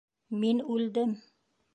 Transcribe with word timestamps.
Мин 0.43 0.63
үлдем! 0.75 1.13